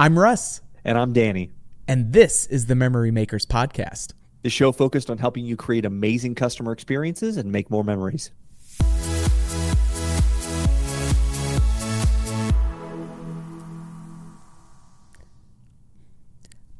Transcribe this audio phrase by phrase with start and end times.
[0.00, 0.60] I'm Russ.
[0.84, 1.50] And I'm Danny.
[1.88, 4.12] And this is the Memory Makers Podcast.
[4.42, 8.30] The show focused on helping you create amazing customer experiences and make more memories.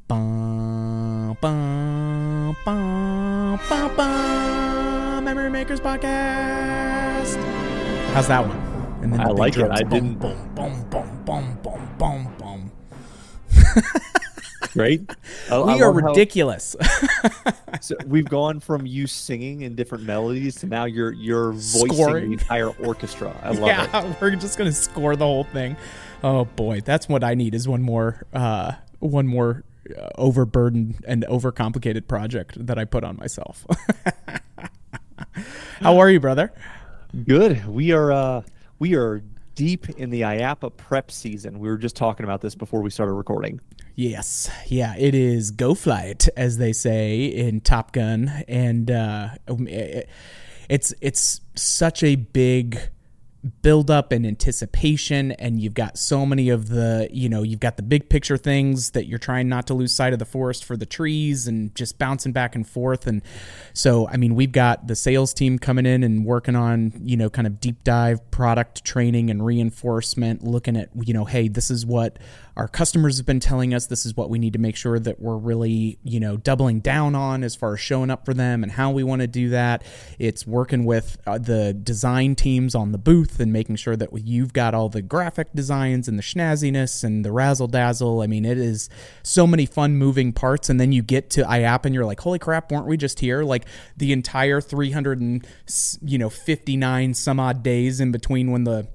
[0.07, 7.35] Bum, bum, bum, bum, bum, Memory Makers Podcast.
[8.13, 8.57] How's that one?
[9.03, 9.69] And then I like it.
[9.69, 10.19] I didn't.
[10.19, 10.48] Boom, boom, boom,
[14.79, 15.01] Right?
[15.51, 16.75] I, we I are ridiculous.
[16.79, 17.51] How,
[17.81, 22.25] so we've gone from you singing in different melodies to now you're you're voicing Scoring.
[22.27, 23.37] the entire orchestra.
[23.43, 24.15] I love yeah, it.
[24.21, 25.75] we're just gonna score the whole thing.
[26.23, 29.65] Oh boy, that's what I need is one more uh, one more
[29.97, 33.65] uh, overburdened and overcomplicated project that I put on myself.
[35.81, 36.53] How are you, brother?
[37.25, 37.65] Good.
[37.67, 38.41] We are uh,
[38.79, 39.21] we are
[39.59, 41.59] deep in the IAAPA prep season.
[41.59, 43.59] We were just talking about this before we started recording.
[43.93, 49.31] Yes, yeah, it is go flight, as they say in Top Gun, and uh,
[50.69, 52.79] it's it's such a big
[53.61, 57.77] build up and anticipation and you've got so many of the you know you've got
[57.77, 60.75] the big picture things that you're trying not to lose sight of the forest for
[60.75, 63.07] the trees and just bouncing back and forth.
[63.07, 63.21] And
[63.73, 67.29] so i mean we've got the sales team coming in and working on you know
[67.29, 71.85] kind of deep dive product training and reinforcement looking at you know hey this is
[71.85, 72.17] what
[72.59, 75.21] our customers have been telling us this is what we need to make sure that
[75.21, 78.73] we're really, you know, doubling down on as far as showing up for them and
[78.73, 79.81] how we want to do that.
[80.19, 84.51] It's working with uh, the design teams on the booth and making sure that you've
[84.51, 88.19] got all the graphic designs and the schnazziness and the razzle dazzle.
[88.19, 88.89] I mean, it is
[89.23, 90.69] so many fun moving parts.
[90.69, 93.43] And then you get to IAAPA and you're like, holy crap, weren't we just here?
[93.43, 93.63] Like
[93.95, 95.47] the entire 300 and,
[96.01, 98.89] you know, 59 some odd days in between when the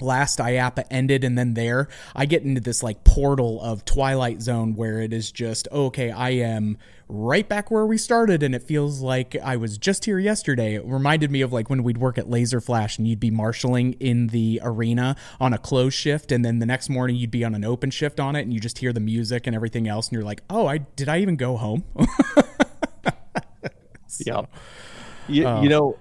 [0.00, 4.74] last IAAPA ended and then there I get into this like portal of Twilight Zone
[4.74, 9.00] where it is just okay I am right back where we started and it feels
[9.00, 10.74] like I was just here yesterday.
[10.74, 13.94] It reminded me of like when we'd work at Laser Flash and you'd be marshaling
[13.94, 17.54] in the arena on a closed shift and then the next morning you'd be on
[17.54, 20.12] an open shift on it and you just hear the music and everything else and
[20.14, 21.84] you're like oh I did I even go home?
[24.10, 24.42] So, yeah
[25.28, 25.98] you, uh, you know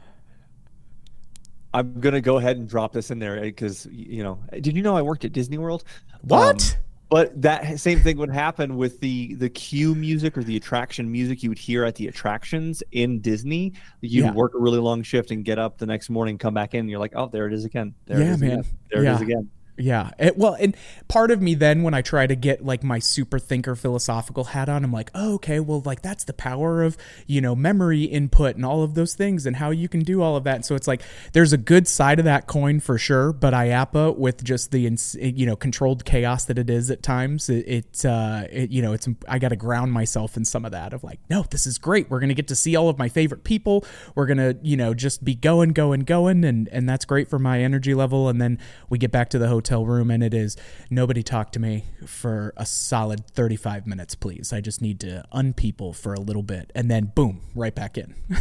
[1.73, 4.95] I'm gonna go ahead and drop this in there because you know, did you know
[4.95, 5.83] I worked at Disney World?
[6.21, 6.73] What?
[6.73, 11.09] Um, but that same thing would happen with the the cue music or the attraction
[11.09, 13.73] music you would hear at the attractions in Disney.
[14.01, 14.33] You yeah.
[14.33, 16.89] work a really long shift and get up the next morning, come back in, and
[16.89, 17.93] you're like, oh, there it is again.
[18.05, 18.51] There yeah, it is man.
[18.51, 18.65] Again.
[18.91, 19.11] There yeah.
[19.11, 19.49] it is again.
[19.77, 20.09] Yeah.
[20.17, 20.75] It, well, and
[21.07, 24.69] part of me then, when I try to get like my super thinker philosophical hat
[24.69, 28.55] on, I'm like, oh, okay, well, like that's the power of, you know, memory input
[28.55, 30.55] and all of those things and how you can do all of that.
[30.55, 33.31] And so it's like there's a good side of that coin for sure.
[33.31, 34.89] But IAAPA, with just the,
[35.19, 38.93] you know, controlled chaos that it is at times, it, it, uh, it you know,
[38.93, 41.77] it's, I got to ground myself in some of that of like, no, this is
[41.77, 42.09] great.
[42.09, 43.85] We're going to get to see all of my favorite people.
[44.15, 46.43] We're going to, you know, just be going, going, going.
[46.43, 48.27] And, and that's great for my energy level.
[48.27, 48.57] And then
[48.89, 50.55] we get back to the hotel hotel room and it is
[50.89, 54.53] nobody talk to me for a solid 35 minutes please.
[54.53, 56.71] I just need to unpeople for a little bit.
[56.73, 58.15] And then boom right back in.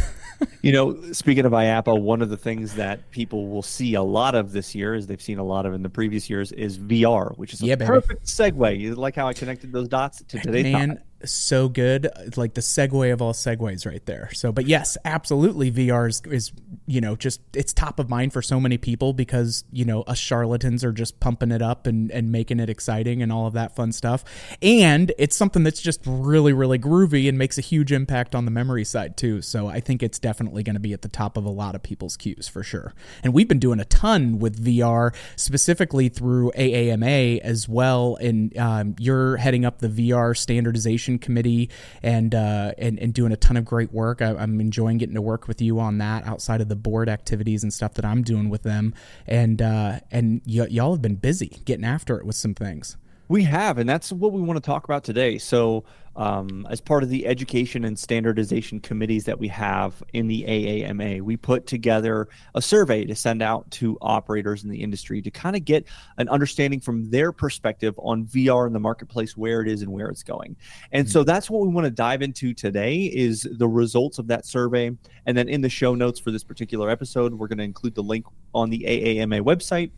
[0.61, 4.35] You know speaking of IAAPA, one of the things that people will see a lot
[4.35, 7.35] of this year as they've seen a lot of in the previous years is vr
[7.37, 8.79] which is a yeah, perfect segue.
[8.79, 12.61] You like how i connected those dots to today's Man, topic so good like the
[12.61, 14.29] segue of all segues right there.
[14.33, 16.51] So but yes absolutely vr is, is
[16.85, 20.17] you know just it's top of mind for so many people because you know us
[20.17, 23.75] charlatans are just pumping it up and and making it exciting and all of that
[23.75, 24.23] fun stuff.
[24.61, 28.51] And it's something that's just really really groovy and makes a huge impact on the
[28.51, 29.41] memory side too.
[29.41, 31.83] So i think it's definitely going to be at the top of a lot of
[31.83, 32.93] people's queues for sure.
[33.23, 38.17] And we've been doing a ton with vr specifically through aama as well.
[38.17, 41.69] And um, you're heading up the vr standardization committee
[42.03, 44.21] and uh, and and doing a ton of great work.
[44.21, 47.63] I, am enjoying getting to work with you on that outside of the board activities
[47.63, 48.93] and stuff that I'm doing with them.
[49.25, 52.97] And uh, and y- y'all have been busy getting after it with some things.
[53.29, 55.37] We have, and that's what we want to talk about today.
[55.37, 55.83] So,
[56.17, 61.21] um, as part of the education and standardization committees that we have in the AAMA,
[61.21, 65.55] we put together a survey to send out to operators in the industry to kind
[65.55, 65.85] of get
[66.17, 70.07] an understanding from their perspective on VR in the marketplace, where it is and where
[70.07, 70.55] it's going.
[70.91, 71.11] And mm-hmm.
[71.11, 74.91] so that's what we want to dive into today is the results of that survey.
[75.27, 78.03] And then in the show notes for this particular episode, we're going to include the
[78.03, 78.25] link
[78.55, 79.91] on the AAMA website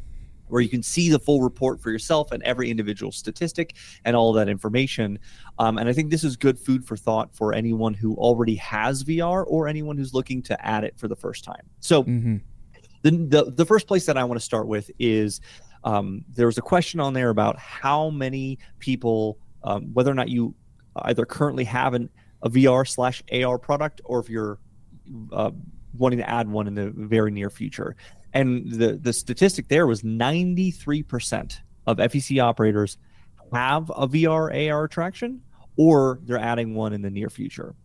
[0.50, 3.76] where you can see the full report for yourself and every individual statistic
[4.06, 5.18] and all that information.
[5.58, 9.04] Um, and I think this is good food for thought for anyone who already has
[9.04, 11.64] VR or anyone who's looking to add it for the first time.
[11.80, 12.38] So, mm-hmm.
[13.04, 15.42] the, the, the first place that I want to start with is
[15.84, 20.30] um, there was a question on there about how many people, um, whether or not
[20.30, 20.54] you
[21.04, 22.10] either currently have an,
[22.42, 24.60] a VR slash AR product or if you're
[25.32, 25.52] uh,
[25.98, 27.96] wanting to add one in the very near future.
[28.34, 32.98] And the, the statistic there was 93% of FEC operators
[33.52, 35.42] have a VR AR attraction
[35.76, 37.76] or they're adding one in the near future.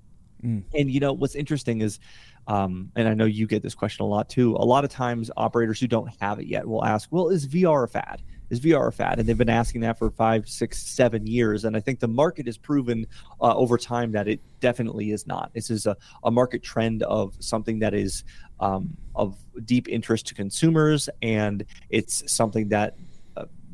[0.45, 0.65] Mm.
[0.75, 1.99] And you know what's interesting is
[2.47, 4.55] um, and I know you get this question a lot too.
[4.57, 7.85] A lot of times, operators who don't have it yet will ask, "Well, is VR
[7.85, 8.23] a fad?
[8.51, 11.65] Is VR a fad?" And they've been asking that for five, six, seven years.
[11.65, 13.07] And I think the market has proven
[13.41, 15.53] uh, over time that it definitely is not.
[15.55, 18.25] This is a, a market trend of something that is
[18.61, 22.97] um, of deep interest to consumers, and it's something that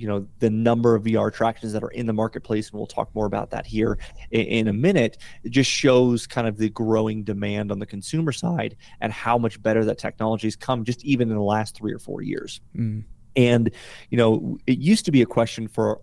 [0.01, 3.15] you know the number of VR attractions that are in the marketplace, and we'll talk
[3.15, 3.99] more about that here
[4.31, 5.19] in, in, a minute.
[5.45, 9.63] It just shows kind of the growing demand on the consumer side and how much
[9.63, 12.63] better that technology has come, just even in the last three or four years.
[12.75, 13.05] Mm.
[13.37, 13.71] And
[14.11, 16.01] you know, it used to be a question for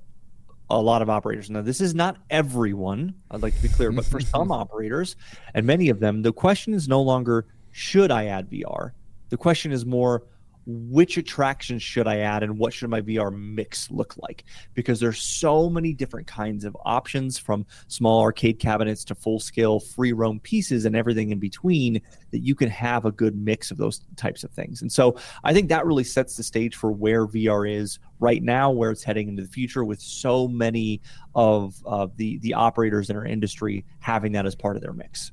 [0.69, 1.50] a lot of operators.
[1.50, 3.15] Now, this is not everyone.
[3.31, 5.15] I'd like to be clear, but for some operators,
[5.53, 8.91] and many of them, the question is no longer should I add VR.
[9.29, 10.24] The question is more
[10.69, 14.44] which attractions should I add and what should my VR mix look like?
[14.74, 19.80] Because there's so many different kinds of options from small arcade cabinets to full scale
[19.80, 23.78] free roam pieces and everything in between that you can have a good mix of
[23.78, 24.81] those types of things.
[24.81, 25.16] And so
[25.46, 29.04] I think that really sets the stage for where VR is right now, where it's
[29.04, 31.02] heading into the future with so many
[31.34, 31.81] of
[32.18, 35.31] the the operators in our industry having that as part of their mix.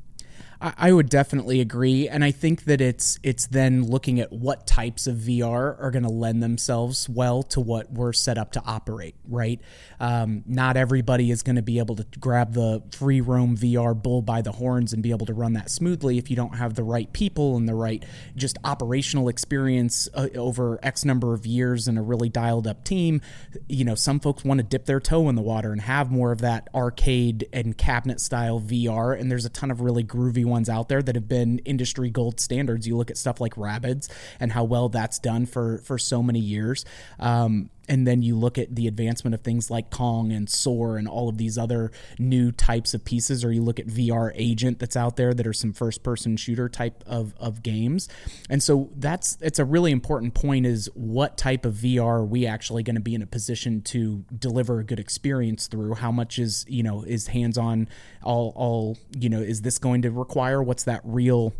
[0.65, 5.07] I would definitely agree, and I think that it's it's then looking at what types
[5.07, 9.15] of VR are going to lend themselves well to what we're set up to operate.
[9.29, 9.61] Right?
[10.05, 14.21] Um, not everybody is going to be able to grab the free roam VR bull
[14.21, 16.83] by the horns and be able to run that smoothly if you don't have the
[16.83, 18.05] right people and the right
[18.37, 23.23] just operational experience uh, over X number of years and a really dialed up team.
[23.67, 26.33] You know, some folks want to dip their toe in the water and have more
[26.33, 30.69] of that arcade and cabinet style VR, and there's a ton of really groovy ones
[30.69, 32.87] out there that have been industry gold standards.
[32.87, 36.41] You look at stuff like Rabbids and how well that's done for for so many
[36.41, 36.85] years.
[37.19, 41.07] Um, and then you look at the advancement of things like Kong and Soar and
[41.07, 44.97] all of these other new types of pieces, or you look at VR Agent that's
[44.97, 48.09] out there that are some first person shooter type of, of games.
[48.49, 52.47] And so that's it's a really important point is what type of VR are we
[52.47, 55.95] actually going to be in a position to deliver a good experience through?
[55.95, 57.89] How much is, you know, is hands on
[58.23, 61.55] all all, you know, is this going to require what's that real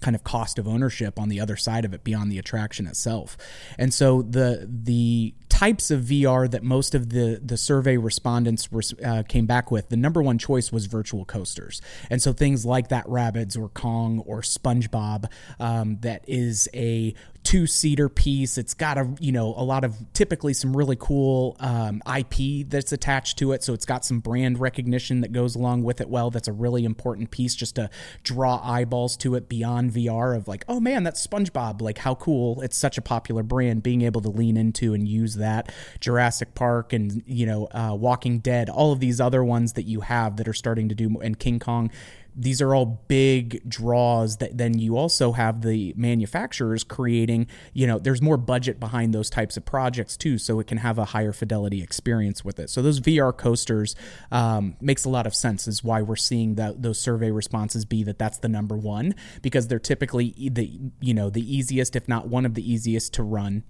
[0.00, 3.36] kind of cost of ownership on the other side of it beyond the attraction itself.
[3.78, 5.34] And so the the
[5.64, 9.88] types of VR that most of the the survey respondents were, uh, came back with,
[9.88, 11.80] the number one choice was virtual coasters,
[12.10, 17.66] and so things like that Rabbids or Kong or SpongeBob, um, that is a two
[17.66, 18.58] seater piece.
[18.58, 22.90] It's got a you know a lot of typically some really cool um, IP that's
[22.90, 26.08] attached to it, so it's got some brand recognition that goes along with it.
[26.08, 27.90] Well, that's a really important piece just to
[28.22, 31.80] draw eyeballs to it beyond VR of like, oh man, that's SpongeBob.
[31.80, 32.60] Like how cool!
[32.62, 33.82] It's such a popular brand.
[33.82, 38.38] Being able to lean into and use that Jurassic Park, and you know, uh, Walking
[38.38, 41.38] Dead, all of these other ones that you have that are starting to do, and
[41.38, 41.90] King Kong.
[42.36, 47.98] These are all big draws that then you also have the manufacturers creating, you know,
[47.98, 51.32] there's more budget behind those types of projects too, so it can have a higher
[51.32, 52.70] fidelity experience with it.
[52.70, 53.94] So those VR coasters
[54.32, 58.02] um, makes a lot of sense, is why we're seeing that those survey responses be
[58.04, 60.70] that that's the number one because they're typically the
[61.00, 63.64] you know the easiest, if not one of the easiest to run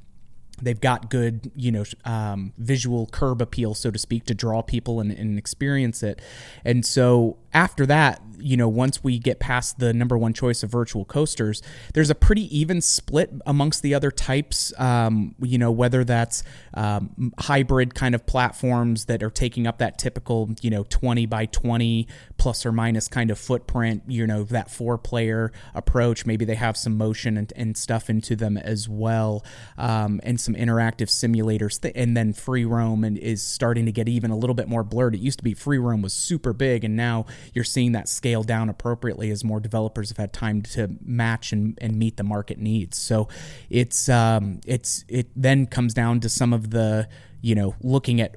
[0.63, 5.01] they've got good you know um, visual curb appeal so to speak to draw people
[5.01, 6.21] and, and experience it
[6.65, 10.71] and so after that, you know, once we get past the number one choice of
[10.71, 11.63] virtual coasters,
[11.95, 14.79] there's a pretty even split amongst the other types.
[14.79, 16.43] Um, you know, whether that's
[16.75, 21.47] um, hybrid kind of platforms that are taking up that typical, you know, 20 by
[21.47, 22.07] 20
[22.37, 26.27] plus or minus kind of footprint, you know, that four player approach.
[26.27, 29.43] Maybe they have some motion and, and stuff into them as well,
[29.79, 31.81] um, and some interactive simulators.
[31.81, 34.85] Th- and then free roam and is starting to get even a little bit more
[34.85, 35.15] blurred.
[35.15, 38.43] It used to be free roam was super big, and now you're seeing that scale
[38.43, 42.59] down appropriately as more developers have had time to match and, and meet the market
[42.59, 42.99] needs.
[42.99, 43.29] So
[43.71, 47.09] it's um, it's it then comes down to some of the
[47.41, 48.37] you know looking at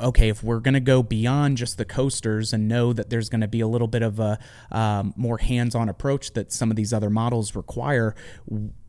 [0.00, 3.40] okay, if we're going to go beyond just the coasters and know that there's going
[3.40, 4.38] to be a little bit of a
[4.70, 8.14] um, more hands on approach that some of these other models require,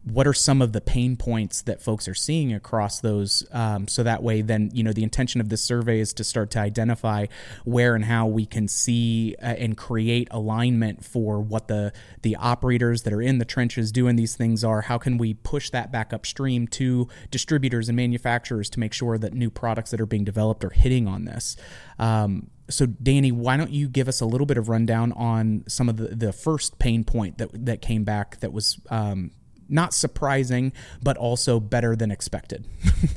[0.04, 4.04] what are some of the pain points that folks are seeing across those um, so
[4.04, 7.26] that way then you know the intention of this survey is to start to identify
[7.64, 13.04] where and how we can see uh, and create alignment for what the the operators
[13.04, 14.82] that are in the trenches doing these things are.
[14.82, 19.34] How can we push that back upstream to distributors and manufacturers to make sure that
[19.34, 21.56] new products that are being developed are hitting on this?
[22.00, 25.90] Um, so Danny, why don't you give us a little bit of rundown on some
[25.90, 29.32] of the, the first pain point that that came back that was um,
[29.70, 32.66] not surprising, but also better than expected.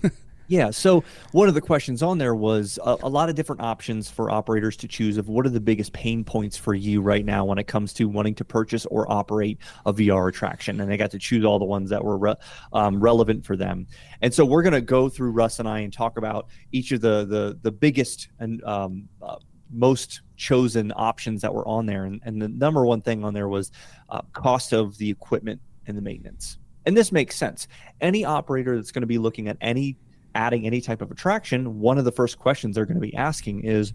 [0.49, 0.71] yeah.
[0.71, 4.31] So one of the questions on there was a, a, lot of different options for
[4.31, 7.59] operators to choose of what are the biggest pain points for you right now when
[7.59, 11.19] it comes to wanting to purchase or operate a VR attraction, and they got to
[11.19, 12.37] choose all the ones that were re-
[12.73, 13.87] um, relevant for them.
[14.23, 17.01] And so we're going to go through Russ and I and talk about each of
[17.01, 19.37] the the the biggest and um, uh,
[19.71, 22.05] most chosen options that were on there.
[22.05, 23.73] And, and the number one thing on there was
[24.09, 26.59] uh, cost of the equipment and the maintenance.
[26.85, 27.69] And this makes sense.
[28.01, 29.97] Any operator that's going to be looking at any
[30.35, 33.65] adding any type of attraction, one of the first questions they're going to be asking
[33.65, 33.95] is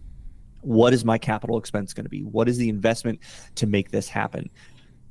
[0.62, 2.24] what is my capital expense going to be?
[2.24, 3.19] What is the investment
[3.55, 4.50] to make this happen?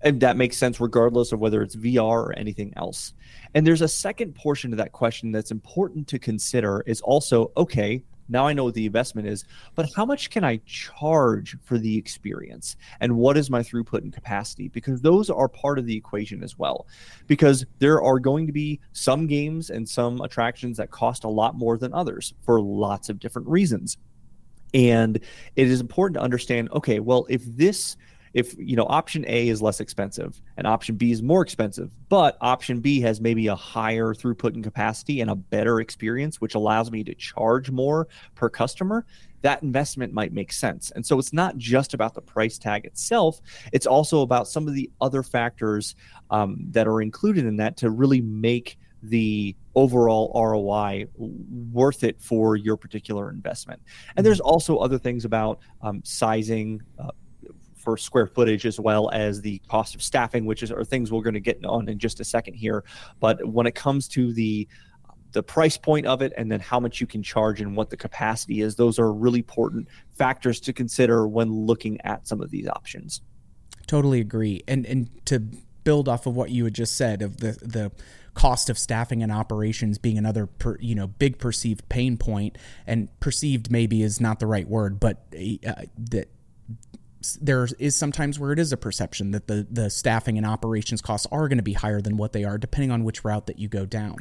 [0.03, 3.13] And that makes sense regardless of whether it's VR or anything else.
[3.55, 8.03] And there's a second portion to that question that's important to consider is also okay,
[8.31, 9.45] now I know what the investment is,
[9.75, 12.77] but how much can I charge for the experience?
[13.01, 14.69] And what is my throughput and capacity?
[14.69, 16.87] Because those are part of the equation as well.
[17.27, 21.57] Because there are going to be some games and some attractions that cost a lot
[21.57, 23.99] more than others for lots of different reasons.
[24.73, 25.17] And
[25.57, 27.97] it is important to understand okay, well, if this
[28.33, 32.37] if you know option A is less expensive and option B is more expensive, but
[32.41, 36.91] option B has maybe a higher throughput and capacity and a better experience, which allows
[36.91, 39.05] me to charge more per customer,
[39.43, 40.91] that investment might make sense.
[40.93, 43.41] And so it's not just about the price tag itself,
[43.73, 45.95] it's also about some of the other factors
[46.31, 52.57] um, that are included in that to really make the overall ROI worth it for
[52.57, 53.81] your particular investment.
[54.17, 57.11] And there's also other things about um, sizing, uh,
[57.81, 61.23] for square footage as well as the cost of staffing, which is are things we're
[61.23, 62.85] going to get on in just a second here.
[63.19, 64.69] But when it comes to the
[65.33, 67.97] the price point of it and then how much you can charge and what the
[67.97, 72.67] capacity is, those are really important factors to consider when looking at some of these
[72.67, 73.21] options.
[73.87, 74.63] Totally agree.
[74.67, 75.41] And and to
[75.85, 77.93] build off of what you had just said of the the
[78.35, 82.57] cost of staffing and operations being another per, you know big perceived pain point
[82.87, 85.27] and perceived maybe is not the right word but
[85.67, 86.29] uh, that
[87.41, 91.27] there is sometimes where it is a perception that the the staffing and operations costs
[91.31, 93.69] are going to be higher than what they are depending on which route that you
[93.69, 94.17] go down.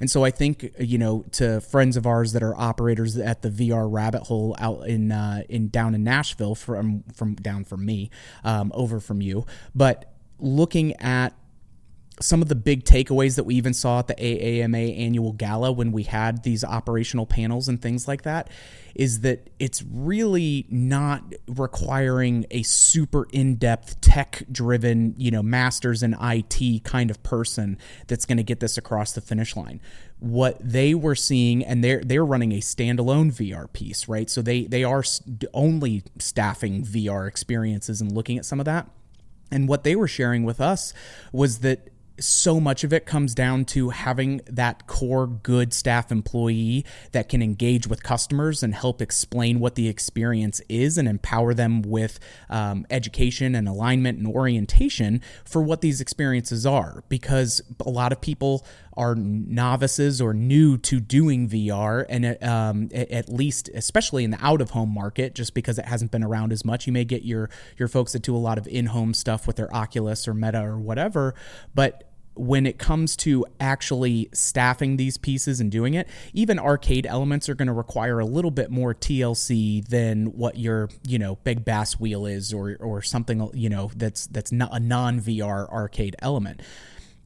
[0.00, 3.50] And so I think you know to friends of ours that are operators at the
[3.50, 8.10] VR rabbit hole out in uh, in down in Nashville from from down from me
[8.44, 11.34] um, over from you, but looking at
[12.20, 15.90] some of the big takeaways that we even saw at the AAMA annual gala when
[15.90, 18.50] we had these operational panels and things like that
[18.94, 26.84] is that it's really not requiring a super in-depth tech-driven, you know, masters in IT
[26.84, 29.80] kind of person that's going to get this across the finish line.
[30.18, 34.28] What they were seeing and they're they're running a standalone VR piece, right?
[34.28, 35.02] So they they are
[35.54, 38.90] only staffing VR experiences and looking at some of that.
[39.50, 40.92] And what they were sharing with us
[41.32, 41.89] was that
[42.20, 47.42] so much of it comes down to having that core good staff employee that can
[47.42, 52.86] engage with customers and help explain what the experience is and empower them with um,
[52.90, 57.02] education and alignment and orientation for what these experiences are.
[57.08, 63.28] Because a lot of people are novices or new to doing VR, and um, at
[63.28, 66.64] least, especially in the out of home market, just because it hasn't been around as
[66.64, 67.48] much, you may get your
[67.78, 70.62] your folks that do a lot of in home stuff with their Oculus or Meta
[70.62, 71.34] or whatever,
[71.74, 77.48] but when it comes to actually staffing these pieces and doing it, even arcade elements
[77.48, 81.64] are going to require a little bit more TLC than what your, you know, big
[81.64, 86.60] bass wheel is or or something, you know, that's that's not a non-VR arcade element.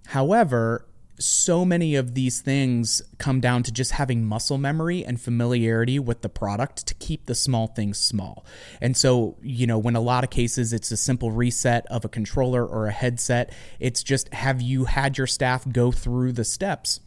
[0.07, 0.87] However,
[1.19, 6.23] so many of these things come down to just having muscle memory and familiarity with
[6.23, 8.45] the product to keep the small things small.
[8.81, 12.09] And so, you know, when a lot of cases it's a simple reset of a
[12.09, 17.01] controller or a headset, it's just have you had your staff go through the steps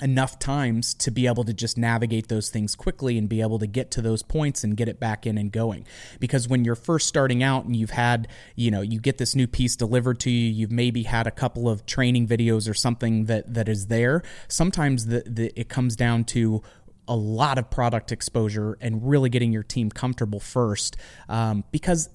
[0.00, 3.66] enough times to be able to just navigate those things quickly and be able to
[3.66, 5.86] get to those points and get it back in and going.
[6.20, 9.46] Because when you're first starting out and you've had you know you get this new
[9.46, 13.52] piece delivered to you you've maybe had a couple of training videos or something that
[13.52, 16.62] that is there sometimes the, the it comes down to
[17.08, 20.96] a lot of product exposure and really getting your team comfortable first.
[21.28, 22.10] Um, because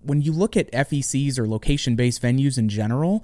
[0.00, 3.22] when you look at FECs or location based venues in general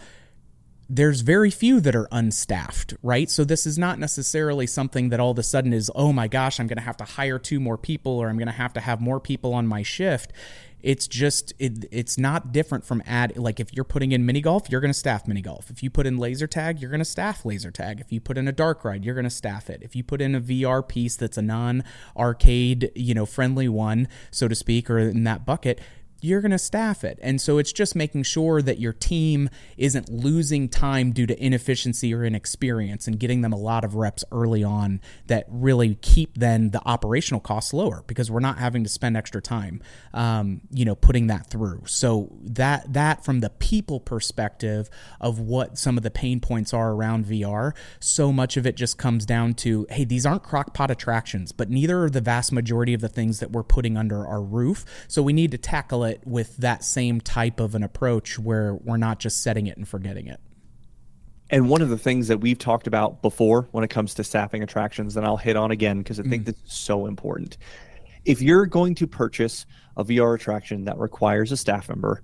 [0.89, 3.29] there's very few that are unstaffed, right?
[3.29, 6.59] So this is not necessarily something that all of a sudden is, oh my gosh,
[6.59, 8.81] I'm going to have to hire two more people or I'm going to have to
[8.81, 10.33] have more people on my shift.
[10.81, 14.71] It's just it, it's not different from ad like if you're putting in mini golf,
[14.71, 15.71] you're going to staff mini golf.
[15.71, 18.01] If you put in laser tag, you're going to staff laser tag.
[18.01, 19.83] If you put in a dark ride, you're going to staff it.
[19.83, 24.47] If you put in a VR piece that's a non-arcade, you know, friendly one, so
[24.47, 25.81] to speak, or in that bucket,
[26.21, 27.19] you're going to staff it.
[27.23, 32.13] And so it's just making sure that your team isn't losing time due to inefficiency
[32.13, 36.71] or inexperience and getting them a lot of reps early on that really keep then
[36.71, 39.81] the operational costs lower because we're not having to spend extra time,
[40.13, 41.83] um, you know, putting that through.
[41.87, 46.93] So that, that from the people perspective of what some of the pain points are
[46.93, 51.53] around VR, so much of it just comes down to, hey, these aren't crockpot attractions,
[51.53, 54.85] but neither are the vast majority of the things that we're putting under our roof.
[55.07, 58.75] So we need to tackle it it with that same type of an approach where
[58.75, 60.41] we're not just setting it and forgetting it.
[61.51, 64.63] And one of the things that we've talked about before when it comes to staffing
[64.63, 66.47] attractions, and I'll hit on again because I think mm.
[66.47, 67.57] this is so important.
[68.25, 69.65] If you're going to purchase
[69.97, 72.23] a VR attraction that requires a staff member,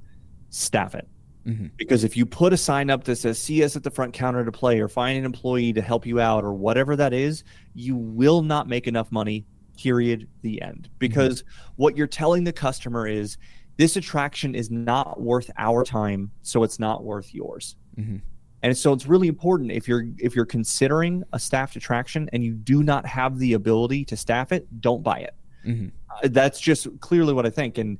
[0.50, 1.08] staff it.
[1.46, 1.66] Mm-hmm.
[1.76, 4.44] Because if you put a sign up that says "See us at the front counter
[4.44, 7.96] to play" or "Find an employee to help you out" or whatever that is, you
[7.96, 9.44] will not make enough money.
[9.76, 10.28] Period.
[10.42, 10.88] The end.
[10.98, 11.72] Because mm-hmm.
[11.76, 13.36] what you're telling the customer is,
[13.76, 17.76] this attraction is not worth our time, so it's not worth yours.
[17.98, 18.16] Mm-hmm.
[18.62, 22.54] And so it's really important if you're if you're considering a staffed attraction and you
[22.54, 25.34] do not have the ability to staff it, don't buy it.
[25.66, 25.88] Mm-hmm.
[26.10, 27.76] Uh, that's just clearly what I think.
[27.78, 27.98] And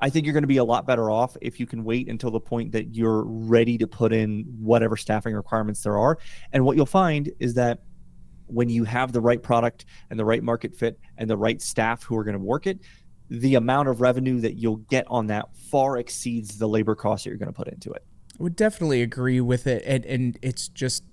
[0.00, 2.30] I think you're going to be a lot better off if you can wait until
[2.30, 6.18] the point that you're ready to put in whatever staffing requirements there are.
[6.52, 7.80] And what you'll find is that
[8.46, 12.02] when you have the right product and the right market fit and the right staff
[12.02, 12.80] who are going to work it,
[13.30, 17.30] the amount of revenue that you'll get on that far exceeds the labor cost that
[17.30, 18.04] you're going to put into it.
[18.38, 19.82] I would definitely agree with it.
[19.86, 21.04] And, and it's just,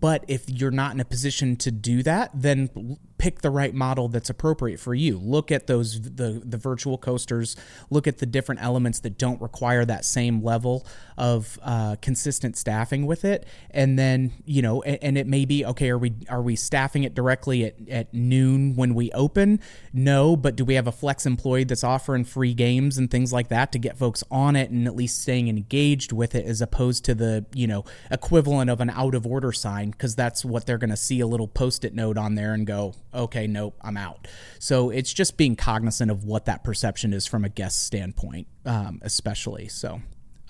[0.00, 4.08] but if you're not in a position to do that, then pick the right model
[4.08, 5.18] that's appropriate for you.
[5.18, 7.56] Look at those the the virtual coasters.
[7.90, 13.06] Look at the different elements that don't require that same level of uh, consistent staffing
[13.06, 15.90] with it, and then you know, and, and, it may be okay.
[15.90, 19.60] Are we are we staffing it directly at, at noon when we open?
[19.92, 23.48] No, but do we have a flex employee that's offering free games and things like
[23.48, 27.04] that to get folks on it and at least staying engaged with it, as opposed
[27.04, 30.78] to the you know equivalent of an out of order sign because that's what they're
[30.78, 33.96] going to see a little post it note on there and go okay, nope, I'm
[33.96, 34.28] out.
[34.58, 39.00] So it's just being cognizant of what that perception is from a guest standpoint, um,
[39.02, 39.68] especially.
[39.68, 40.00] So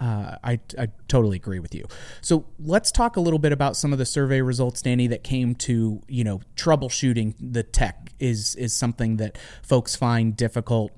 [0.00, 1.84] uh, I, I totally agree with you.
[2.20, 5.54] So let's talk a little bit about some of the survey results, Danny, that came
[5.56, 10.92] to you know troubleshooting the tech is is something that folks find difficult.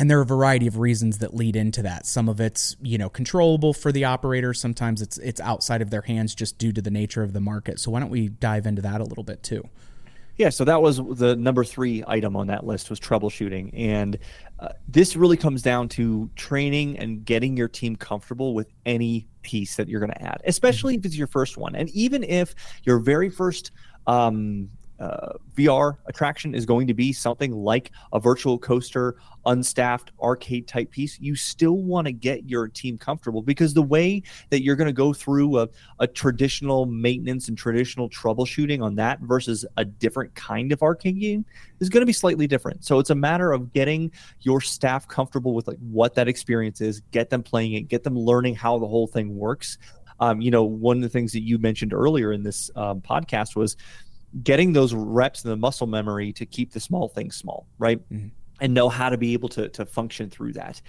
[0.00, 2.06] And there are a variety of reasons that lead into that.
[2.06, 4.54] Some of it's, you know, controllable for the operator.
[4.54, 7.80] Sometimes it's it's outside of their hands just due to the nature of the market.
[7.80, 9.68] So why don't we dive into that a little bit too?
[10.38, 14.16] Yeah, so that was the number three item on that list was troubleshooting, and
[14.60, 19.74] uh, this really comes down to training and getting your team comfortable with any piece
[19.74, 23.00] that you're going to add, especially if it's your first one, and even if your
[23.00, 23.72] very first
[24.06, 24.68] um,
[25.00, 30.90] uh, VR attraction is going to be something like a virtual coaster, unstaffed arcade type
[30.90, 34.86] piece, you still want to get your team comfortable because the way that you're going
[34.86, 35.68] to go through a,
[36.00, 41.44] a, traditional maintenance and traditional troubleshooting on that versus a different kind of arcade game
[41.80, 42.84] is going to be slightly different.
[42.84, 47.00] So it's a matter of getting your staff comfortable with like what that experience is,
[47.12, 49.78] get them playing it, get them learning how the whole thing works.
[50.20, 53.54] Um, you know, one of the things that you mentioned earlier in this um, podcast
[53.54, 53.76] was
[54.42, 57.98] getting those reps and the muscle memory to keep the small things small, right?
[58.12, 58.28] Mm-hmm.
[58.60, 60.82] And know how to be able to, to function through that.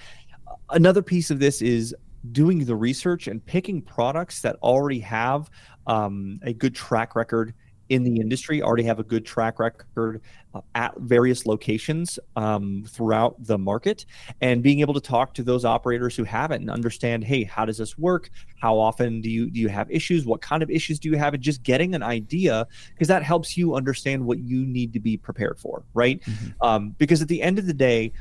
[0.71, 1.95] Another piece of this is
[2.31, 5.49] doing the research and picking products that already have
[5.87, 7.53] um, a good track record
[7.89, 10.21] in the industry already have a good track record
[10.53, 14.05] uh, at various locations um, throughout the market.
[14.41, 17.65] And being able to talk to those operators who have it and understand hey how
[17.65, 18.29] does this work?
[18.59, 20.25] How often do you do you have issues?
[20.25, 21.33] What kind of issues do you have?
[21.33, 25.17] And just getting an idea because that helps you understand what you need to be
[25.17, 26.21] prepared for right?
[26.21, 26.49] Mm-hmm.
[26.61, 28.11] um, because at the end of the day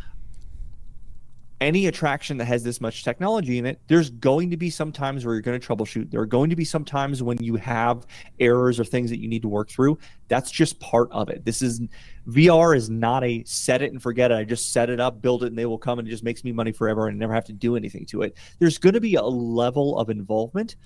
[1.60, 5.24] any attraction that has this much technology in it, there's going to be some times
[5.24, 6.10] where you're going to troubleshoot.
[6.10, 8.06] There are going to be some times when you have
[8.38, 9.98] errors or things that you need to work through.
[10.28, 11.44] That's just part of it.
[11.44, 11.80] This is
[12.28, 14.34] VR is not a set it and forget it.
[14.36, 16.44] I just set it up, build it, and they will come and it just makes
[16.44, 18.36] me money forever and never have to do anything to it.
[18.58, 20.76] There's going to be a level of involvement,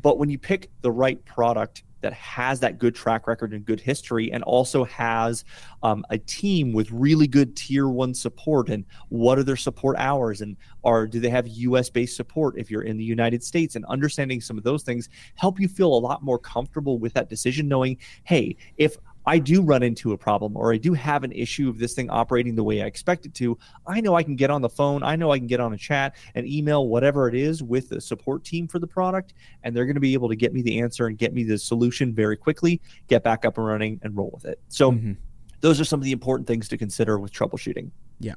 [0.00, 3.80] but when you pick the right product that has that good track record and good
[3.80, 5.44] history, and also has
[5.82, 8.68] um, a team with really good tier one support.
[8.68, 10.40] And what are their support hours?
[10.40, 11.88] And are do they have U.S.
[11.88, 13.76] based support if you're in the United States?
[13.76, 17.28] And understanding some of those things help you feel a lot more comfortable with that
[17.28, 21.32] decision, knowing, hey, if I do run into a problem or I do have an
[21.32, 24.36] issue of this thing operating the way I expect it to, I know I can
[24.36, 27.28] get on the phone, I know I can get on a chat and email whatever
[27.28, 30.28] it is with the support team for the product, and they're going to be able
[30.28, 33.58] to get me the answer and get me the solution very quickly, get back up
[33.58, 34.60] and running and roll with it.
[34.68, 35.12] So mm-hmm.
[35.60, 37.90] those are some of the important things to consider with troubleshooting.
[38.22, 38.34] Yeah.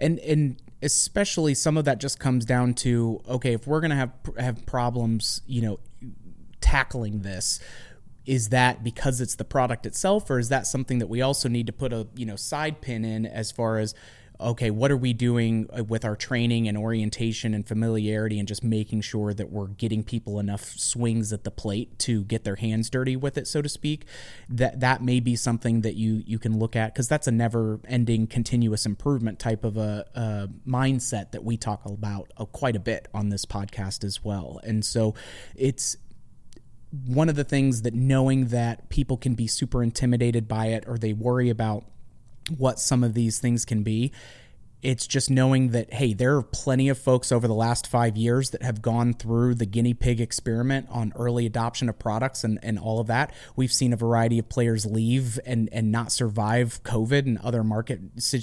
[0.00, 3.96] And and especially some of that just comes down to okay, if we're going to
[3.96, 5.78] have have problems, you know,
[6.60, 7.60] tackling this,
[8.28, 11.66] is that because it's the product itself or is that something that we also need
[11.66, 13.94] to put a you know side pin in as far as
[14.38, 18.62] okay what are we doing uh, with our training and orientation and familiarity and just
[18.62, 22.90] making sure that we're getting people enough swings at the plate to get their hands
[22.90, 24.04] dirty with it so to speak?
[24.50, 27.80] That that may be something that you you can look at because that's a never
[27.88, 32.80] ending continuous improvement type of a, a mindset that we talk about uh, quite a
[32.80, 34.60] bit on this podcast as well.
[34.62, 35.14] And so
[35.56, 35.96] it's
[36.90, 40.96] one of the things that knowing that people can be super intimidated by it or
[40.98, 41.84] they worry about
[42.56, 44.12] what some of these things can be
[44.82, 48.50] it's just knowing that hey there are plenty of folks over the last five years
[48.50, 52.78] that have gone through the guinea pig experiment on early adoption of products and, and
[52.78, 53.32] all of that.
[53.56, 58.00] We've seen a variety of players leave and, and not survive covid and other market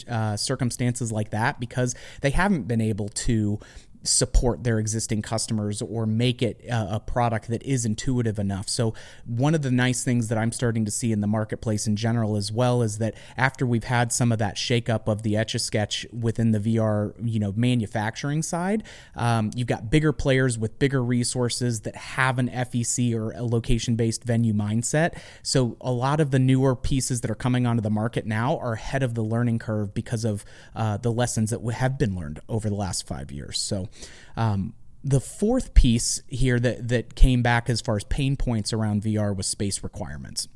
[0.10, 3.60] uh, circumstances like that because they haven't been able to
[4.08, 8.68] support their existing customers or make it a, a, product that is intuitive enough.
[8.68, 8.94] So,
[9.26, 12.36] one of the nice things that I'm starting to see in the marketplace in general
[12.36, 15.60] as well is that after we've had some of that shakeup of the Etch a
[15.60, 18.84] Sketch within the VR, you know, manufacturing side,
[19.16, 23.96] um, you've got bigger players with bigger resources that have an FEC or a location
[23.96, 25.18] based venue mindset.
[25.44, 28.74] So, a lot of the newer pieces that are coming onto the market now are
[28.74, 32.70] ahead of the learning curve because of uh, the lessons that have been learned over
[32.70, 33.60] the last five years.
[33.60, 33.90] So,
[34.36, 39.04] um, the fourth piece here that that came back as far as pain points around
[39.04, 40.48] VR was space requirements.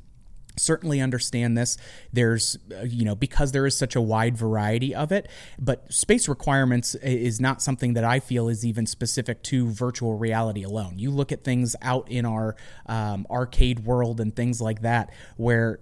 [0.56, 1.78] Certainly understand this.
[2.12, 6.28] There's uh, you know because there is such a wide variety of it but space
[6.28, 10.98] requirements is not something that i feel is even specific to virtual reality alone.
[10.98, 15.78] You look at things out in our um, arcade world and things like that where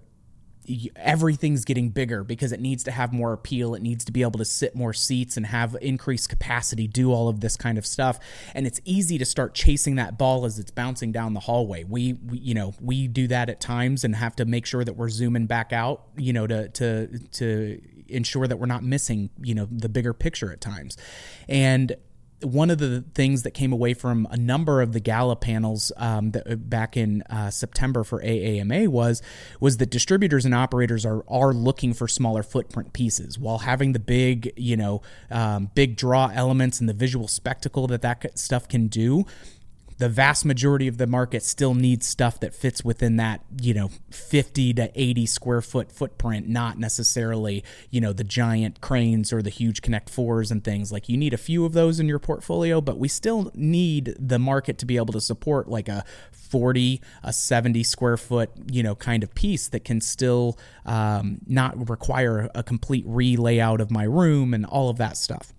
[0.96, 3.74] everything's getting bigger because it needs to have more appeal.
[3.74, 7.28] It needs to be able to sit more seats and have increased capacity, do all
[7.28, 8.18] of this kind of stuff.
[8.54, 11.84] And it's easy to start chasing that ball as it's bouncing down the hallway.
[11.84, 14.94] We, we you know, we do that at times and have to make sure that
[14.94, 19.54] we're zooming back out, you know, to to to ensure that we're not missing, you
[19.54, 20.96] know, the bigger picture at times.
[21.48, 21.96] And
[22.42, 26.30] one of the things that came away from a number of the gala panels um,
[26.32, 29.22] that, uh, back in uh, September for AAMA was
[29.60, 33.38] was that distributors and operators are are looking for smaller footprint pieces.
[33.38, 38.02] While having the big you know um, big draw elements and the visual spectacle that
[38.02, 39.26] that stuff can do
[39.98, 43.90] the vast majority of the market still needs stuff that fits within that, you know,
[44.10, 49.50] 50 to 80 square foot footprint, not necessarily, you know, the giant cranes or the
[49.50, 50.92] huge Connect Fours and things.
[50.92, 54.38] Like you need a few of those in your portfolio, but we still need the
[54.38, 58.94] market to be able to support like a 40, a 70 square foot, you know,
[58.94, 60.56] kind of piece that can still
[60.86, 65.52] um, not require a complete re layout of my room and all of that stuff.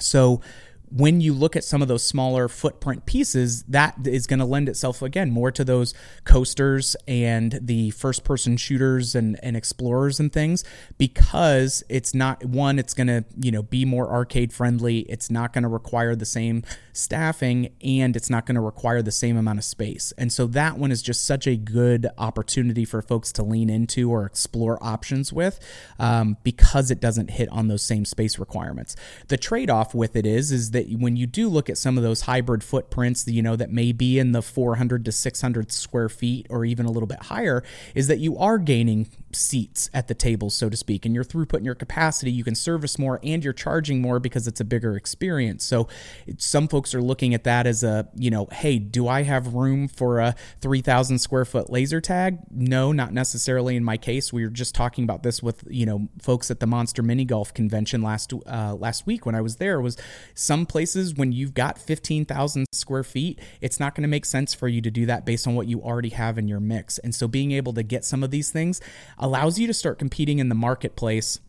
[0.00, 0.40] So,
[0.90, 4.68] when you look at some of those smaller footprint pieces, that is going to lend
[4.68, 10.32] itself again more to those coasters and the first person shooters and, and explorers and
[10.32, 10.64] things
[10.96, 15.00] because it's not one, it's going to, you know, be more arcade friendly.
[15.00, 19.12] It's not going to require the same staffing and it's not going to require the
[19.12, 20.12] same amount of space.
[20.18, 24.10] And so that one is just such a good opportunity for folks to lean into
[24.10, 25.60] or explore options with
[25.98, 28.96] um, because it doesn't hit on those same space requirements.
[29.28, 31.96] The trade off with it is, is that that when you do look at some
[31.96, 36.08] of those hybrid footprints, you know, that may be in the 400 to 600 square
[36.08, 37.64] feet or even a little bit higher,
[37.94, 41.58] is that you are gaining seats at the tables, so to speak, and your throughput
[41.58, 44.96] and your capacity, you can service more and you're charging more because it's a bigger
[44.96, 45.64] experience.
[45.64, 45.88] So
[46.36, 49.88] some folks are looking at that as a, you know, hey, do I have room
[49.88, 52.38] for a 3,000 square foot laser tag?
[52.50, 54.32] No, not necessarily in my case.
[54.32, 57.52] We were just talking about this with, you know, folks at the Monster Mini Golf
[57.52, 59.96] convention last uh, last week when I was there was
[60.34, 64.68] some places when you've got 15,000 square feet, it's not going to make sense for
[64.68, 66.98] you to do that based on what you already have in your mix.
[66.98, 68.80] And so being able to get some of these things
[69.18, 71.40] allows you to start competing in the marketplace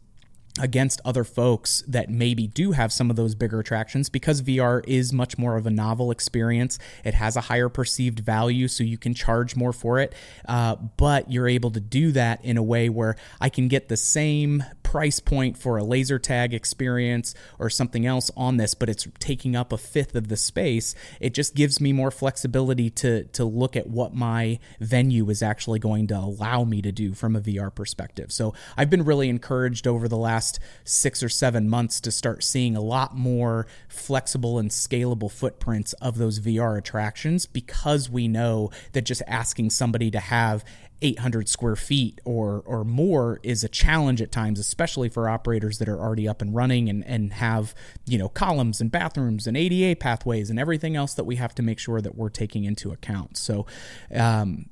[0.59, 5.13] against other folks that maybe do have some of those bigger attractions because VR is
[5.13, 6.79] much more of a novel experience.
[7.03, 10.13] It has a higher perceived value, so you can charge more for it.
[10.47, 13.97] Uh, but you're able to do that in a way where I can get the
[13.97, 19.07] same price point for a laser tag experience or something else on this, but it's
[19.19, 20.95] taking up a fifth of the space.
[21.19, 25.77] It just gives me more flexibility to to look at what my venue is actually
[25.77, 28.31] going to allow me to do from a VR perspective.
[28.31, 30.17] So I've been really encouraged over the
[30.49, 35.93] last six or seven months to start seeing a lot more flexible and scalable footprints
[35.93, 40.63] of those VR attractions because we know that just asking somebody to have
[41.01, 45.87] 800 square feet or or more is a challenge at times, especially for operators that
[45.87, 47.73] are already up and running and, and have
[48.05, 51.63] you know columns and bathrooms and ADA pathways and everything else that we have to
[51.63, 53.37] make sure that we're taking into account.
[53.37, 53.65] So.
[54.13, 54.65] Um,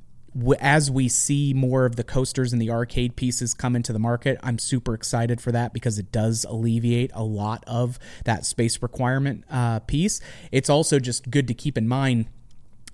[0.60, 4.40] as we see more of the coasters and the arcade pieces come into the market,
[4.44, 9.44] I'm super excited for that because it does alleviate a lot of that space requirement
[9.50, 10.22] uh, piece.
[10.52, 12.28] It's also just good to keep in mind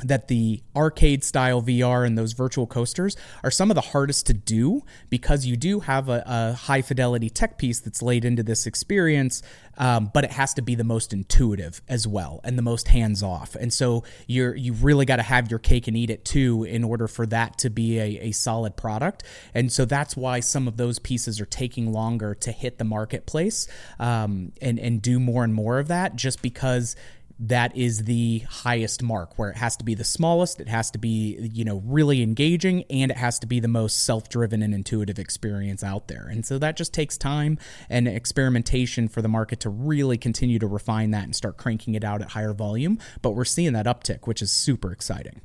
[0.03, 4.33] that the arcade style VR and those virtual coasters are some of the hardest to
[4.33, 8.65] do because you do have a, a high fidelity tech piece that's laid into this
[8.65, 9.41] experience,
[9.77, 13.23] um, but it has to be the most intuitive as well and the most hands
[13.23, 13.55] off.
[13.55, 16.83] And so you're you really got to have your cake and eat it too in
[16.83, 19.23] order for that to be a, a solid product.
[19.53, 23.67] And so that's why some of those pieces are taking longer to hit the marketplace
[23.99, 26.95] um, and and do more and more of that, just because
[27.39, 30.97] that is the highest mark where it has to be the smallest it has to
[30.97, 35.19] be you know really engaging and it has to be the most self-driven and intuitive
[35.19, 36.27] experience out there.
[36.27, 37.57] And so that just takes time
[37.89, 42.03] and experimentation for the market to really continue to refine that and start cranking it
[42.03, 42.99] out at higher volume.
[43.21, 45.41] But we're seeing that uptick which is super exciting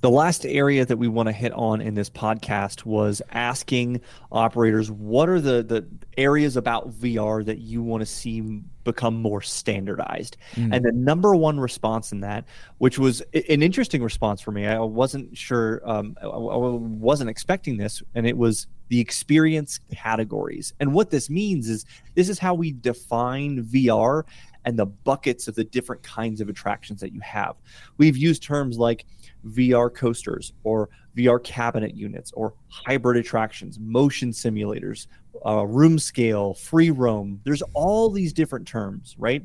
[0.00, 4.90] the last area that we want to hit on in this podcast was asking operators
[4.90, 10.36] what are the, the areas about VR that you want to see become more standardized.
[10.54, 10.74] Mm.
[10.74, 12.44] And the number one response in that,
[12.78, 18.02] which was an interesting response for me, I wasn't sure, um, I wasn't expecting this,
[18.14, 20.72] and it was the experience categories.
[20.78, 24.22] And what this means is this is how we define VR
[24.66, 27.54] and the buckets of the different kinds of attractions that you have.
[27.98, 29.06] We've used terms like
[29.46, 35.06] VR coasters or VR cabinet units or hybrid attractions, motion simulators,
[35.44, 37.40] uh, room scale, free roam.
[37.44, 39.44] There's all these different terms, right?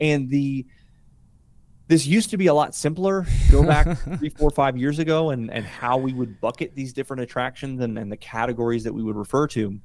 [0.00, 0.66] And the
[1.88, 3.26] this used to be a lot simpler.
[3.50, 7.22] Go back three, four, five years ago, and and how we would bucket these different
[7.22, 9.78] attractions and, and the categories that we would refer to.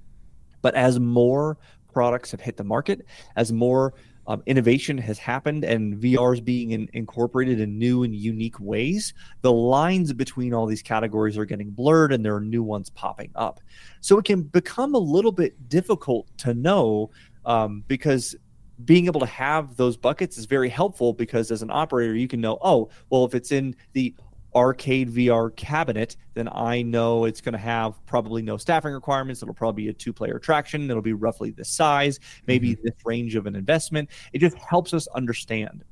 [0.62, 1.58] But as more
[1.94, 3.94] products have hit the market, as more
[4.28, 9.14] um, innovation has happened and VR is being in, incorporated in new and unique ways,
[9.42, 13.32] the lines between all these categories are getting blurred and there are new ones popping
[13.36, 13.62] up.
[14.02, 17.10] So it can become a little bit difficult to know
[17.46, 18.36] um, because
[18.86, 22.42] being able to have those buckets is very helpful because as an operator, you can
[22.42, 24.14] know, oh, well, if it's in the
[24.56, 29.42] arcade VR cabinet, then I know it's going to have probably no staffing requirements.
[29.42, 30.90] It'll probably be a two player attraction.
[30.90, 32.82] It'll be roughly this size, maybe mm-hmm.
[32.84, 34.10] this range of an investment.
[34.34, 35.84] It just helps us understand.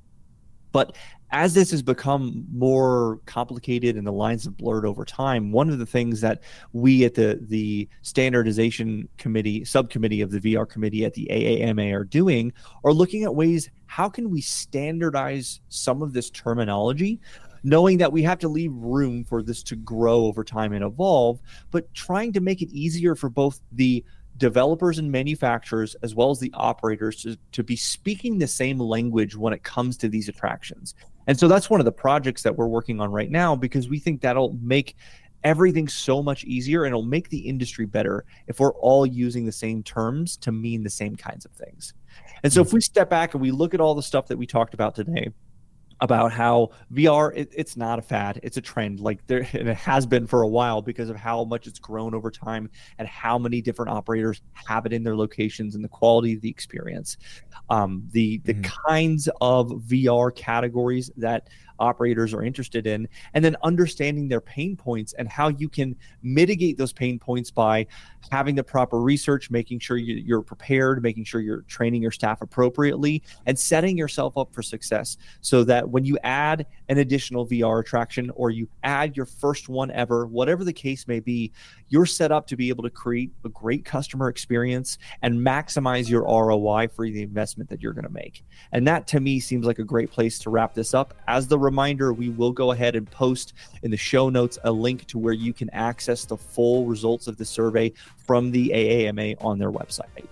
[0.76, 0.98] But
[1.32, 5.80] as this has become more complicated and the lines have blurred over time, one of
[5.80, 11.14] the things that we at the the standardization committee subcommittee of the VR committee at
[11.14, 12.52] the AAMA are doing
[12.84, 17.22] are looking at ways how can we standardize some of this terminology
[17.66, 21.42] knowing that we have to leave room for this to grow over time and evolve,
[21.72, 24.06] but trying to make it easier for both the
[24.38, 29.36] developers and manufacturers as well as the operators to, to be speaking the same language
[29.36, 30.94] when it comes to these attractions.
[31.26, 33.98] And so that's one of the projects that we're working on right now because we
[33.98, 34.96] think that'll make
[35.44, 39.52] everything so much easier and it'll make the industry better if we're all using the
[39.52, 41.96] same terms to mean the same kinds of things.
[42.44, 42.68] And so hmm.
[42.68, 44.94] if we step back and we look at all the stuff that we talked about
[44.94, 45.30] today,
[46.02, 49.00] about how VR it, it's not a fad, it's a trend.
[49.00, 52.14] Like there, and it has been for a while because of how much it's grown
[52.14, 56.34] over time and how many different operators have it in their locations and the quality
[56.34, 57.18] of the experience.
[57.70, 58.72] Um, the the mm-hmm.
[58.88, 65.14] kinds of VR categories that operators are interested in, and then understanding their pain points
[65.14, 67.86] and how you can mitigate those pain points by
[68.32, 73.22] having the proper research, making sure you're prepared, making sure you're training your staff appropriately,
[73.46, 78.32] and setting yourself up for success so that when you add an additional VR attraction
[78.36, 81.52] or you add your first one ever, whatever the case may be,
[81.90, 86.24] you're set up to be able to create a great customer experience and maximize your
[86.24, 88.44] ROI for the investment that you're going to make.
[88.72, 91.60] And that to me seems like a great place to wrap this up as the
[91.60, 95.34] reminder, we will go ahead and post in the show notes a link to where
[95.34, 100.28] you can access the full results of the survey from the AAMA on their website.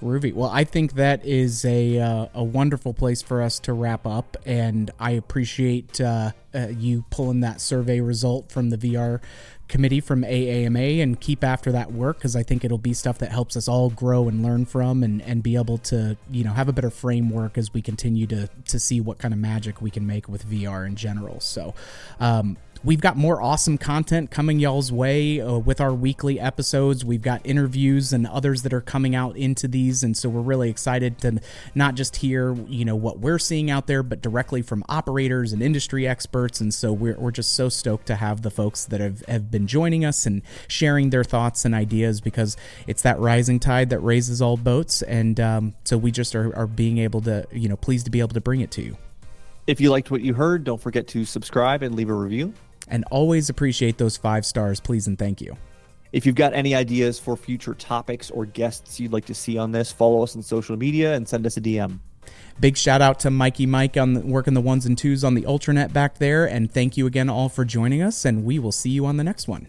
[0.00, 0.32] Groovy.
[0.32, 4.36] Well, I think that is a uh, a wonderful place for us to wrap up,
[4.44, 9.20] and I appreciate uh, uh, you pulling that survey result from the VR
[9.66, 13.32] committee from AAMA and keep after that work because I think it'll be stuff that
[13.32, 16.68] helps us all grow and learn from and, and be able to you know have
[16.68, 20.06] a better framework as we continue to to see what kind of magic we can
[20.06, 21.40] make with VR in general.
[21.40, 21.74] So.
[22.20, 27.02] Um, We've got more awesome content coming y'all's way uh, with our weekly episodes.
[27.02, 30.68] We've got interviews and others that are coming out into these, and so we're really
[30.68, 31.40] excited to
[31.74, 35.62] not just hear you know what we're seeing out there, but directly from operators and
[35.62, 36.60] industry experts.
[36.60, 39.66] And so we're, we're just so stoked to have the folks that have, have been
[39.66, 42.54] joining us and sharing their thoughts and ideas because
[42.86, 45.00] it's that rising tide that raises all boats.
[45.00, 48.20] And um, so we just are, are being able to you know pleased to be
[48.20, 48.98] able to bring it to you.
[49.66, 52.52] If you liked what you heard, don't forget to subscribe and leave a review
[52.88, 55.56] and always appreciate those five stars, please and thank you.
[56.12, 59.72] If you've got any ideas for future topics or guests you'd like to see on
[59.72, 61.98] this, follow us on social media and send us a DM.
[62.60, 65.42] Big shout out to Mikey Mike on the, working the ones and twos on the
[65.42, 68.90] Ultranet back there, and thank you again all for joining us, and we will see
[68.90, 69.66] you on the next one.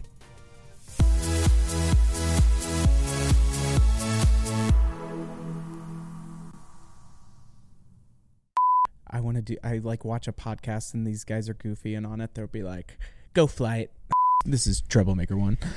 [9.16, 9.56] I want to do.
[9.64, 12.62] I like watch a podcast and these guys are goofy and on it they'll be
[12.62, 12.98] like,
[13.32, 13.90] "Go fly it."
[14.44, 15.56] This is Troublemaker one.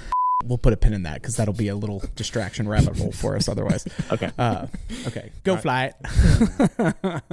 [0.46, 3.36] We'll put a pin in that because that'll be a little distraction rabbit hole for
[3.36, 3.86] us otherwise.
[4.10, 4.32] okay.
[4.38, 4.68] Uh,
[5.08, 5.32] okay.
[5.44, 6.94] Go All fly right.
[7.04, 7.24] it.